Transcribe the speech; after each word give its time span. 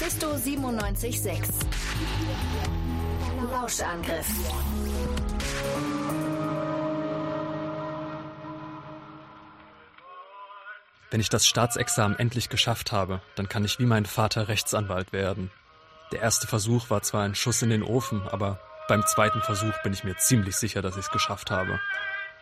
Mephisto 0.00 0.28
976. 0.28 1.68
Lauschangriff. 3.52 4.26
Wenn 11.10 11.20
ich 11.20 11.28
das 11.28 11.46
Staatsexamen 11.46 12.18
endlich 12.18 12.48
geschafft 12.48 12.90
habe, 12.90 13.20
dann 13.34 13.50
kann 13.50 13.66
ich 13.66 13.78
wie 13.78 13.84
mein 13.84 14.06
Vater 14.06 14.48
Rechtsanwalt 14.48 15.12
werden. 15.12 15.50
Der 16.10 16.22
erste 16.22 16.46
Versuch 16.46 16.88
war 16.88 17.02
zwar 17.02 17.24
ein 17.24 17.34
Schuss 17.34 17.60
in 17.60 17.68
den 17.68 17.82
Ofen, 17.82 18.22
aber 18.28 18.60
beim 18.88 19.04
zweiten 19.06 19.42
Versuch 19.42 19.74
bin 19.82 19.92
ich 19.92 20.04
mir 20.04 20.16
ziemlich 20.16 20.56
sicher, 20.56 20.80
dass 20.80 20.96
ich 20.96 21.04
es 21.04 21.10
geschafft 21.10 21.50
habe. 21.50 21.78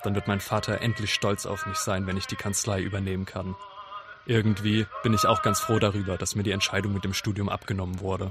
Dann 0.04 0.14
wird 0.14 0.28
mein 0.28 0.40
Vater 0.40 0.80
endlich 0.80 1.12
stolz 1.12 1.46
auf 1.46 1.66
mich 1.66 1.78
sein, 1.78 2.06
wenn 2.06 2.16
ich 2.16 2.26
die 2.26 2.36
Kanzlei 2.36 2.80
übernehmen 2.80 3.26
kann. 3.26 3.56
Irgendwie 4.30 4.86
bin 5.02 5.12
ich 5.12 5.26
auch 5.26 5.42
ganz 5.42 5.58
froh 5.58 5.80
darüber, 5.80 6.16
dass 6.16 6.36
mir 6.36 6.44
die 6.44 6.52
Entscheidung 6.52 6.92
mit 6.92 7.02
dem 7.02 7.14
Studium 7.14 7.48
abgenommen 7.48 7.98
wurde. 7.98 8.30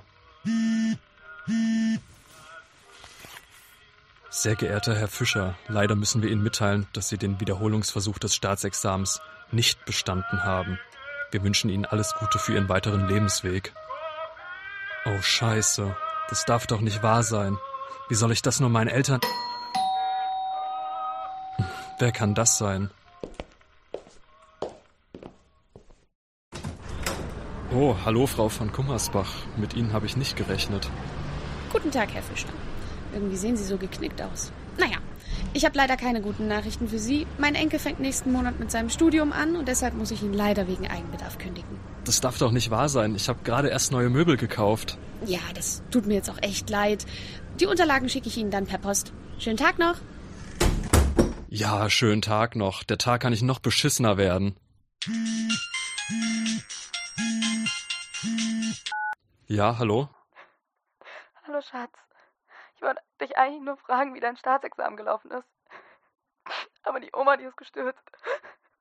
Sehr 4.30 4.56
geehrter 4.56 4.96
Herr 4.96 5.10
Fischer, 5.10 5.56
leider 5.68 5.96
müssen 5.96 6.22
wir 6.22 6.30
Ihnen 6.30 6.42
mitteilen, 6.42 6.88
dass 6.94 7.10
Sie 7.10 7.18
den 7.18 7.42
Wiederholungsversuch 7.42 8.18
des 8.18 8.34
Staatsexamens 8.34 9.20
nicht 9.52 9.84
bestanden 9.84 10.46
haben. 10.46 10.80
Wir 11.32 11.44
wünschen 11.44 11.70
Ihnen 11.70 11.84
alles 11.86 12.16
Gute 12.18 12.40
für 12.40 12.54
Ihren 12.54 12.70
weiteren 12.70 13.10
Lebensweg. 13.10 13.74
Oh 15.04 15.22
Scheiße, 15.22 15.98
das 16.30 16.46
darf 16.46 16.66
doch 16.66 16.80
nicht 16.80 17.04
wahr 17.04 17.24
sein. 17.24 17.58
Wie 18.08 18.16
soll 18.16 18.32
ich 18.32 18.42
das 18.42 18.62
nur 18.62 18.70
meinen 18.70 18.88
Eltern... 18.88 19.20
Wer 21.98 22.14
kann 22.14 22.36
das 22.36 22.58
sein? 22.58 22.90
Oh, 27.72 27.96
hallo 28.04 28.26
Frau 28.26 28.50
von 28.50 28.72
Kummersbach. 28.72 29.32
Mit 29.56 29.76
Ihnen 29.76 29.94
habe 29.94 30.08
ich 30.08 30.18
nicht 30.18 30.36
gerechnet. 30.36 30.90
Guten 31.72 31.92
Tag, 31.92 32.10
Herr 32.14 32.24
Fischer. 32.24 32.50
Irgendwie 33.14 33.38
sehen 33.38 33.58
Sie 33.58 33.64
so 33.64 33.78
geknickt 33.78 34.20
aus. 34.24 34.52
Naja, 34.80 34.98
ich 35.54 35.66
habe 35.66 35.78
leider 35.78 35.96
keine 35.96 36.22
guten 36.22 36.48
Nachrichten 36.48 36.88
für 36.88 36.98
Sie. 36.98 37.28
Mein 37.38 37.54
Enkel 37.54 37.78
fängt 37.78 38.00
nächsten 38.00 38.32
Monat 38.32 38.60
mit 38.60 38.72
seinem 38.72 38.90
Studium 38.90 39.32
an 39.32 39.56
und 39.56 39.68
deshalb 39.68 39.94
muss 39.94 40.10
ich 40.10 40.24
ihn 40.24 40.34
leider 40.34 40.68
wegen 40.68 40.88
Eigenbedarf 40.88 41.38
kündigen. 41.38 41.80
Das 42.06 42.22
darf 42.22 42.40
doch 42.40 42.52
nicht 42.52 42.72
wahr 42.72 42.90
sein. 42.90 43.14
Ich 43.14 43.30
habe 43.30 43.40
gerade 43.44 43.68
erst 43.68 43.92
neue 43.92 44.10
Möbel 44.10 44.36
gekauft. 44.36 44.98
Ja, 45.28 45.40
das 45.54 45.84
tut 45.92 46.08
mir 46.08 46.16
jetzt 46.16 46.32
auch 46.32 46.42
echt 46.42 46.72
leid. 46.72 47.06
Die 47.60 47.68
Unterlagen 47.68 48.10
schicke 48.10 48.30
ich 48.30 48.38
Ihnen 48.38 48.50
dann 48.50 48.66
per 48.66 48.80
Post. 48.80 49.14
Schönen 49.38 49.58
Tag 49.58 49.78
noch. 49.78 49.96
Ja, 51.50 51.88
schönen 51.92 52.24
Tag 52.24 52.56
noch. 52.56 52.84
Der 52.84 52.98
Tag 52.98 53.22
kann 53.22 53.32
nicht 53.32 53.44
noch 53.44 53.60
beschissener 53.60 54.18
werden. 54.18 54.56
Ja, 59.52 59.80
hallo? 59.80 60.08
Hallo 61.42 61.60
Schatz. 61.62 61.98
Ich 62.76 62.84
wollte 62.84 63.02
dich 63.20 63.36
eigentlich 63.36 63.64
nur 63.64 63.78
fragen, 63.78 64.14
wie 64.14 64.20
dein 64.20 64.38
Staatsexamen 64.38 64.96
gelaufen 64.96 65.32
ist. 65.32 65.48
Aber 66.84 67.00
die 67.00 67.10
Oma, 67.14 67.36
die 67.36 67.46
ist 67.46 67.58
gestürzt. 67.58 68.00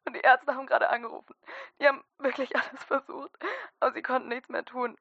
Und 0.04 0.14
die 0.14 0.20
Ärzte 0.20 0.54
haben 0.54 0.66
gerade 0.66 0.90
angerufen. 0.90 1.34
Die 1.80 1.86
haben 1.86 2.04
wirklich 2.18 2.54
alles 2.54 2.84
versucht, 2.84 3.30
aber 3.80 3.94
sie 3.94 4.02
konnten 4.02 4.28
nichts 4.28 4.50
mehr 4.50 4.62
tun. 4.62 4.98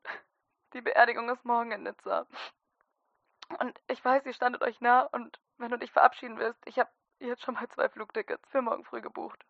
Die 0.74 0.80
Beerdigung 0.80 1.30
ist 1.30 1.44
morgen 1.44 1.74
in 1.74 1.84
Nizza. 1.84 2.28
Und 3.60 3.78
ich 3.90 4.04
weiß, 4.06 4.26
ihr 4.26 4.34
standet 4.34 4.62
euch 4.62 4.80
nah 4.80 5.02
und 5.02 5.38
wenn 5.58 5.72
du 5.72 5.78
dich 5.78 5.92
verabschieden 5.92 6.40
willst, 6.40 6.62
ich 6.64 6.80
habe 6.80 6.90
jetzt 7.20 7.44
schon 7.44 7.56
mal 7.56 7.68
zwei 7.76 7.90
Flugtickets 7.90 8.48
für 8.52 8.62
morgen 8.62 8.86
früh 8.86 9.02
gebucht. 9.02 9.44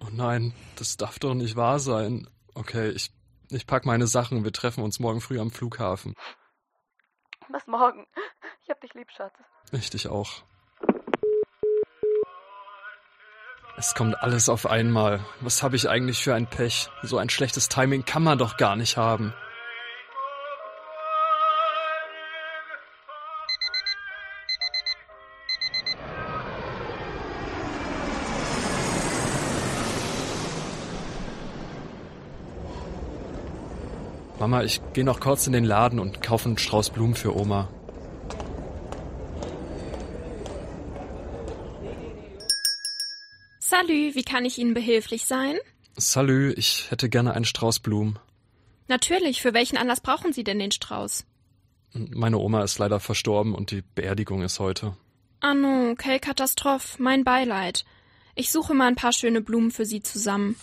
Oh 0.00 0.10
nein, 0.12 0.52
das 0.76 0.98
darf 0.98 1.18
doch 1.18 1.32
nicht 1.32 1.56
wahr 1.56 1.78
sein. 1.78 2.28
Okay, 2.54 2.90
ich, 2.90 3.14
ich 3.54 3.66
pack 3.66 3.86
meine 3.86 4.06
Sachen. 4.06 4.44
Wir 4.44 4.52
treffen 4.52 4.82
uns 4.82 5.00
morgen 5.00 5.20
früh 5.20 5.40
am 5.40 5.50
Flughafen. 5.50 6.14
Bis 7.48 7.66
morgen. 7.66 8.06
Ich 8.62 8.70
hab 8.70 8.80
dich 8.80 8.94
lieb, 8.94 9.10
Schatz. 9.10 9.34
Ich 9.72 9.90
dich 9.90 10.08
auch. 10.08 10.42
Es 13.76 13.94
kommt 13.94 14.16
alles 14.22 14.48
auf 14.48 14.66
einmal. 14.66 15.24
Was 15.40 15.62
habe 15.62 15.76
ich 15.76 15.88
eigentlich 15.88 16.22
für 16.22 16.34
ein 16.34 16.46
Pech? 16.46 16.88
So 17.02 17.18
ein 17.18 17.28
schlechtes 17.28 17.68
Timing 17.68 18.04
kann 18.04 18.22
man 18.22 18.38
doch 18.38 18.56
gar 18.56 18.76
nicht 18.76 18.96
haben. 18.96 19.34
Mama, 34.38 34.62
ich 34.64 34.80
gehe 34.92 35.04
noch 35.04 35.20
kurz 35.20 35.46
in 35.46 35.52
den 35.52 35.64
Laden 35.64 35.98
und 36.00 36.22
kaufe 36.22 36.48
einen 36.48 36.58
Strauß 36.58 36.90
Blumen 36.90 37.14
für 37.14 37.36
Oma. 37.36 37.68
Salü, 43.58 44.14
wie 44.14 44.24
kann 44.24 44.44
ich 44.44 44.58
Ihnen 44.58 44.74
behilflich 44.74 45.26
sein? 45.26 45.56
Salü, 45.96 46.52
ich 46.52 46.90
hätte 46.90 47.08
gerne 47.08 47.34
einen 47.34 47.44
Strauß 47.44 47.80
Blumen. 47.80 48.18
Natürlich, 48.88 49.40
für 49.40 49.54
welchen 49.54 49.76
Anlass 49.76 50.00
brauchen 50.00 50.32
Sie 50.32 50.44
denn 50.44 50.58
den 50.58 50.72
Strauß? 50.72 51.24
Meine 51.92 52.38
Oma 52.38 52.62
ist 52.62 52.78
leider 52.78 53.00
verstorben 53.00 53.54
und 53.54 53.70
die 53.70 53.82
Beerdigung 53.94 54.42
ist 54.42 54.58
heute. 54.58 54.96
Ah 55.40 55.54
no, 55.54 55.90
okay, 55.90 56.18
Katastrophe, 56.18 57.00
mein 57.02 57.22
Beileid. 57.22 57.84
Ich 58.34 58.50
suche 58.50 58.74
mal 58.74 58.88
ein 58.88 58.96
paar 58.96 59.12
schöne 59.12 59.40
Blumen 59.40 59.70
für 59.70 59.86
Sie 59.86 60.02
zusammen. 60.02 60.56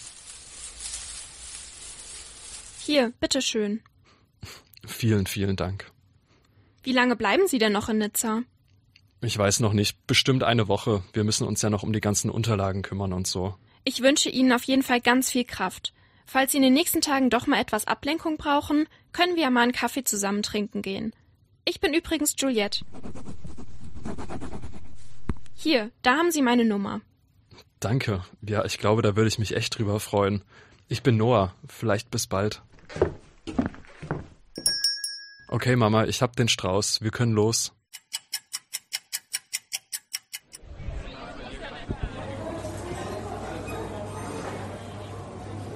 Hier, 2.83 3.13
bitteschön. 3.19 3.81
Vielen, 4.87 5.27
vielen 5.27 5.55
Dank. 5.55 5.91
Wie 6.81 6.93
lange 6.93 7.15
bleiben 7.15 7.47
Sie 7.47 7.59
denn 7.59 7.73
noch 7.73 7.89
in 7.89 7.99
Nizza? 7.99 8.41
Ich 9.21 9.37
weiß 9.37 9.59
noch 9.59 9.73
nicht. 9.73 10.07
Bestimmt 10.07 10.41
eine 10.41 10.67
Woche. 10.67 11.03
Wir 11.13 11.23
müssen 11.23 11.45
uns 11.45 11.61
ja 11.61 11.69
noch 11.69 11.83
um 11.83 11.93
die 11.93 12.01
ganzen 12.01 12.31
Unterlagen 12.31 12.81
kümmern 12.81 13.13
und 13.13 13.27
so. 13.27 13.53
Ich 13.83 14.01
wünsche 14.01 14.29
Ihnen 14.29 14.51
auf 14.51 14.63
jeden 14.63 14.81
Fall 14.81 14.99
ganz 14.99 15.29
viel 15.29 15.43
Kraft. 15.43 15.93
Falls 16.25 16.51
Sie 16.51 16.57
in 16.57 16.63
den 16.63 16.73
nächsten 16.73 17.01
Tagen 17.01 17.29
doch 17.29 17.45
mal 17.45 17.61
etwas 17.61 17.85
Ablenkung 17.85 18.37
brauchen, 18.37 18.87
können 19.11 19.35
wir 19.35 19.43
ja 19.43 19.49
mal 19.51 19.61
einen 19.61 19.73
Kaffee 19.73 20.03
zusammen 20.03 20.41
trinken 20.41 20.81
gehen. 20.81 21.13
Ich 21.65 21.81
bin 21.81 21.93
übrigens 21.93 22.33
Juliette. 22.35 22.83
Hier, 25.53 25.91
da 26.01 26.17
haben 26.17 26.31
Sie 26.31 26.41
meine 26.41 26.65
Nummer. 26.65 27.01
Danke. 27.79 28.25
Ja, 28.41 28.65
ich 28.65 28.79
glaube, 28.79 29.03
da 29.03 29.15
würde 29.15 29.27
ich 29.27 29.37
mich 29.37 29.55
echt 29.55 29.77
drüber 29.77 29.99
freuen. 29.99 30.41
Ich 30.87 31.03
bin 31.03 31.17
Noah. 31.17 31.53
Vielleicht 31.67 32.09
bis 32.09 32.25
bald. 32.25 32.63
Okay, 35.47 35.75
Mama, 35.75 36.05
ich 36.05 36.21
hab 36.21 36.35
den 36.35 36.47
Strauß. 36.47 37.01
Wir 37.01 37.11
können 37.11 37.33
los. 37.33 37.73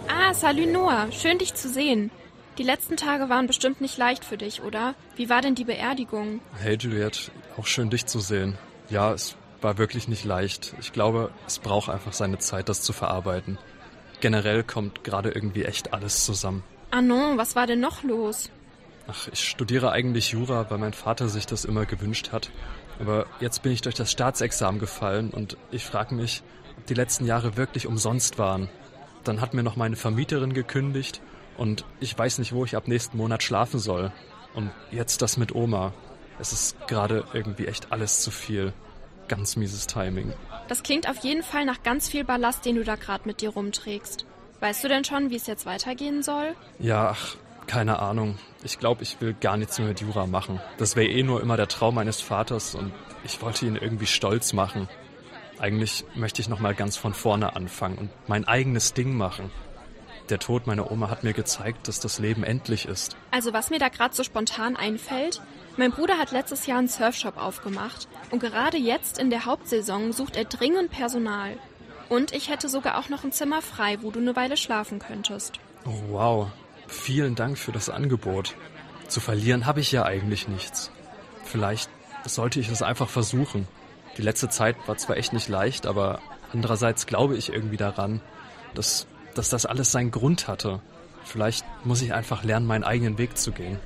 Ah, 0.07 0.33
salut 0.33 0.71
Noah. 0.71 1.11
Schön 1.11 1.37
dich 1.37 1.53
zu 1.53 1.69
sehen. 1.69 2.09
Die 2.57 2.63
letzten 2.63 2.95
Tage 2.95 3.27
waren 3.27 3.47
bestimmt 3.47 3.81
nicht 3.81 3.97
leicht 3.97 4.23
für 4.23 4.37
dich, 4.37 4.61
oder? 4.61 4.95
Wie 5.17 5.29
war 5.29 5.41
denn 5.41 5.55
die 5.55 5.65
Beerdigung? 5.65 6.39
Hey 6.57 6.77
Juliette, 6.77 7.31
auch 7.57 7.67
schön 7.67 7.89
dich 7.89 8.05
zu 8.05 8.19
sehen. 8.21 8.57
Ja, 8.89 9.11
es 9.11 9.35
war 9.61 9.77
wirklich 9.77 10.07
nicht 10.07 10.23
leicht. 10.23 10.73
Ich 10.79 10.93
glaube, 10.93 11.31
es 11.45 11.59
braucht 11.59 11.89
einfach 11.89 12.13
seine 12.13 12.39
Zeit, 12.39 12.69
das 12.69 12.81
zu 12.81 12.93
verarbeiten. 12.93 13.57
Generell 14.21 14.63
kommt 14.63 15.03
gerade 15.03 15.31
irgendwie 15.31 15.65
echt 15.65 15.93
alles 15.93 16.23
zusammen. 16.23 16.63
Ah 16.95 17.01
non, 17.01 17.37
was 17.37 17.57
war 17.57 17.67
denn 17.67 17.81
noch 17.81 18.03
los? 18.03 18.49
Ach, 19.05 19.27
ich 19.27 19.49
studiere 19.49 19.91
eigentlich 19.91 20.31
Jura, 20.31 20.69
weil 20.69 20.77
mein 20.77 20.93
Vater 20.93 21.27
sich 21.27 21.45
das 21.45 21.65
immer 21.65 21.85
gewünscht 21.85 22.31
hat. 22.31 22.51
Aber 23.01 23.25
jetzt 23.41 23.63
bin 23.63 23.73
ich 23.73 23.81
durch 23.81 23.95
das 23.95 24.13
Staatsexamen 24.13 24.79
gefallen 24.79 25.31
und 25.31 25.57
ich 25.71 25.83
frage 25.83 26.15
mich, 26.15 26.41
ob 26.77 26.85
die 26.85 26.93
letzten 26.93 27.25
Jahre 27.25 27.57
wirklich 27.57 27.85
umsonst 27.85 28.39
waren. 28.39 28.69
Dann 29.25 29.41
hat 29.41 29.53
mir 29.53 29.61
noch 29.61 29.75
meine 29.75 29.97
Vermieterin 29.97 30.53
gekündigt 30.53 31.19
und 31.57 31.83
ich 31.99 32.17
weiß 32.17 32.37
nicht, 32.37 32.53
wo 32.53 32.63
ich 32.63 32.77
ab 32.77 32.87
nächsten 32.87 33.17
Monat 33.17 33.43
schlafen 33.43 33.81
soll. 33.81 34.13
Und 34.53 34.71
jetzt 34.89 35.21
das 35.21 35.35
mit 35.35 35.53
Oma. 35.53 35.93
Es 36.39 36.53
ist 36.53 36.87
gerade 36.87 37.25
irgendwie 37.33 37.67
echt 37.67 37.91
alles 37.91 38.21
zu 38.21 38.31
viel. 38.31 38.71
Ganz 39.27 39.57
mieses 39.57 39.87
Timing. 39.87 40.31
Das 40.69 40.81
klingt 40.81 41.09
auf 41.09 41.17
jeden 41.25 41.43
Fall 41.43 41.65
nach 41.65 41.83
ganz 41.83 42.07
viel 42.07 42.23
Ballast, 42.23 42.63
den 42.63 42.77
du 42.77 42.85
da 42.85 42.95
gerade 42.95 43.27
mit 43.27 43.41
dir 43.41 43.49
rumträgst. 43.49 44.25
Weißt 44.59 44.83
du 44.83 44.87
denn 44.87 45.03
schon, 45.03 45.29
wie 45.29 45.35
es 45.35 45.47
jetzt 45.47 45.65
weitergehen 45.65 46.23
soll? 46.23 46.55
Ja, 46.79 47.09
ach, 47.09 47.35
keine 47.67 47.99
Ahnung. 47.99 48.37
Ich 48.63 48.79
glaube, 48.79 49.03
ich 49.03 49.19
will 49.21 49.33
gar 49.33 49.57
nichts 49.57 49.77
mehr 49.79 49.87
mit 49.87 50.01
Jura 50.01 50.27
machen. 50.27 50.59
Das 50.77 50.95
wäre 50.95 51.07
eh 51.07 51.23
nur 51.23 51.41
immer 51.41 51.57
der 51.57 51.67
Traum 51.67 51.95
meines 51.95 52.21
Vaters 52.21 52.75
und 52.75 52.91
ich 53.23 53.41
wollte 53.41 53.65
ihn 53.65 53.75
irgendwie 53.75 54.07
stolz 54.07 54.53
machen. 54.53 54.87
Eigentlich 55.59 56.05
möchte 56.15 56.41
ich 56.41 56.49
nochmal 56.49 56.75
ganz 56.75 56.97
von 56.97 57.13
vorne 57.13 57.55
anfangen 57.55 57.97
und 57.97 58.09
mein 58.27 58.47
eigenes 58.47 58.93
Ding 58.93 59.15
machen. 59.15 59.51
Der 60.29 60.39
Tod 60.39 60.65
meiner 60.65 60.91
Oma 60.91 61.09
hat 61.09 61.23
mir 61.23 61.33
gezeigt, 61.33 61.87
dass 61.87 61.99
das 61.99 62.17
Leben 62.17 62.43
endlich 62.43 62.87
ist. 62.87 63.15
Also 63.29 63.53
was 63.53 63.69
mir 63.69 63.77
da 63.77 63.89
gerade 63.89 64.15
so 64.15 64.23
spontan 64.23 64.75
einfällt, 64.75 65.41
mein 65.77 65.91
Bruder 65.91 66.17
hat 66.17 66.31
letztes 66.31 66.65
Jahr 66.65 66.79
einen 66.79 66.87
Surfshop 66.87 67.37
aufgemacht 67.37 68.07
und 68.31 68.39
gerade 68.39 68.77
jetzt 68.77 69.19
in 69.19 69.29
der 69.29 69.45
Hauptsaison 69.45 70.13
sucht 70.13 70.35
er 70.35 70.45
dringend 70.45 70.89
Personal. 70.89 71.57
Und 72.09 72.33
ich 72.33 72.49
hätte 72.49 72.69
sogar 72.69 72.97
auch 72.97 73.09
noch 73.09 73.23
ein 73.23 73.31
Zimmer 73.31 73.61
frei, 73.61 73.97
wo 74.01 74.11
du 74.11 74.19
eine 74.19 74.35
Weile 74.35 74.57
schlafen 74.57 74.99
könntest. 74.99 75.59
Oh, 75.85 75.91
wow. 76.09 76.47
Vielen 76.87 77.35
Dank 77.35 77.57
für 77.57 77.71
das 77.71 77.89
Angebot. 77.89 78.55
Zu 79.07 79.19
verlieren 79.19 79.65
habe 79.65 79.79
ich 79.79 79.91
ja 79.91 80.03
eigentlich 80.03 80.47
nichts. 80.47 80.91
Vielleicht 81.43 81.89
sollte 82.25 82.59
ich 82.59 82.69
es 82.69 82.81
einfach 82.81 83.09
versuchen. 83.09 83.67
Die 84.17 84.21
letzte 84.21 84.49
Zeit 84.49 84.75
war 84.87 84.97
zwar 84.97 85.17
echt 85.17 85.33
nicht 85.33 85.47
leicht, 85.47 85.85
aber 85.85 86.19
andererseits 86.53 87.05
glaube 87.05 87.35
ich 87.37 87.51
irgendwie 87.51 87.77
daran, 87.77 88.21
dass, 88.73 89.07
dass 89.33 89.49
das 89.49 89.65
alles 89.65 89.91
seinen 89.91 90.11
Grund 90.11 90.47
hatte. 90.47 90.81
Vielleicht 91.23 91.65
muss 91.83 92.01
ich 92.01 92.13
einfach 92.13 92.43
lernen, 92.43 92.67
meinen 92.67 92.83
eigenen 92.83 93.17
Weg 93.17 93.37
zu 93.37 93.51
gehen. 93.51 93.79